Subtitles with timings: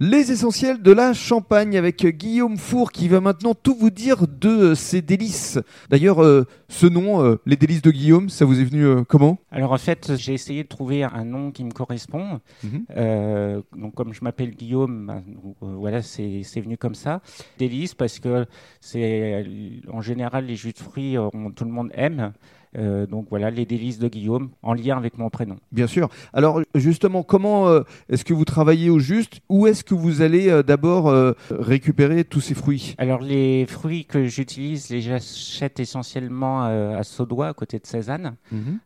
[0.00, 4.74] Les essentiels de la Champagne avec Guillaume Four qui va maintenant tout vous dire de
[4.74, 5.58] ses délices.
[5.90, 9.38] D'ailleurs, euh, ce nom, euh, les délices de Guillaume, ça vous est venu euh, comment?
[9.50, 12.40] Alors en fait, j'ai essayé de trouver un nom qui me correspond.
[12.62, 13.62] Mhm.
[13.76, 15.24] Donc comme je m'appelle Guillaume, ben,
[15.60, 17.20] voilà, c'est c'est venu comme ça.
[17.58, 18.46] Délices parce que
[18.80, 19.44] c'est
[19.92, 22.32] en général les jus de fruits, on- tout le monde aime.
[22.76, 25.56] Euh, donc voilà, les délices de Guillaume en lien avec mon prénom.
[25.72, 26.08] Bien sûr.
[26.32, 30.48] Alors justement, comment euh, est-ce que vous travaillez au juste Où est-ce que vous allez
[30.48, 31.12] euh, d'abord
[31.50, 32.94] récupérer tous ces fruits?
[32.98, 38.34] Alors les fruits que j'utilise, les j'achète essentiellement à Saudois, à côté de Cézanne.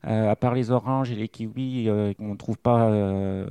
[0.06, 1.88] Euh, à part les oranges et les kiwis
[2.18, 2.90] qu'on ne trouve pas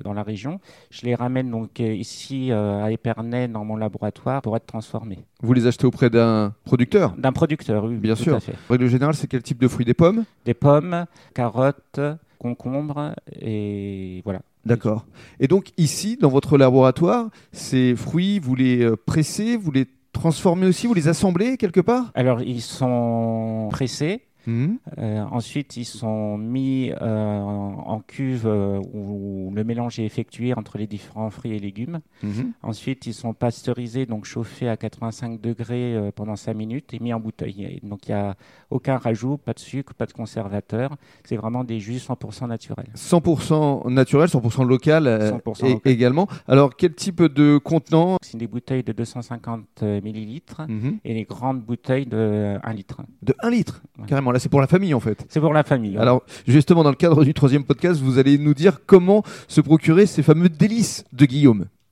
[0.03, 0.59] dans la région,
[0.89, 5.19] je les ramène donc ici à Épernay dans mon laboratoire pour être transformés.
[5.41, 8.35] Vous les achetez auprès d'un producteur D'un producteur, oui, Bien tout sûr.
[8.35, 8.53] à fait.
[8.69, 11.99] En règle générale, c'est quel type de fruits Des pommes Des pommes, carottes,
[12.37, 14.41] concombres et voilà.
[14.65, 15.05] D'accord.
[15.39, 20.67] Et donc ici, dans votre laboratoire, ces fruits, vous les euh, pressez, vous les transformez
[20.67, 24.21] aussi, vous les assemblez quelque part Alors ils sont pressés.
[24.47, 24.77] Mhm.
[24.97, 30.53] Euh, ensuite, ils sont mis euh, en, en cuve euh, où le mélange est effectué
[30.53, 31.99] entre les différents fruits et légumes.
[32.23, 32.53] Mhm.
[32.63, 37.19] Ensuite, ils sont pasteurisés, donc chauffés à 85 degrés pendant 5 minutes et mis en
[37.19, 37.63] bouteille.
[37.83, 38.35] Et donc, il n'y a
[38.69, 40.95] aucun rajout, pas de sucre, pas de conservateur.
[41.23, 42.89] C'est vraiment des jus 100% naturels.
[42.95, 45.91] 100% naturel, 100% local, 100% et- local.
[45.91, 46.27] également.
[46.47, 48.17] Alors, quel type de contenant?
[48.23, 50.97] C'est des bouteilles de 250 millilitres Mhm.
[51.03, 53.01] et les grandes bouteilles de 1 litre.
[53.21, 54.05] De 1 litre, Ouais.
[54.07, 54.30] carrément.
[54.39, 55.25] C'est pour la famille, en fait.
[55.29, 55.97] C'est pour la famille.
[55.97, 60.05] Alors, justement, dans le cadre du troisième podcast, vous allez nous dire comment se procurer
[60.05, 61.65] ces fameux délices de Guillaume.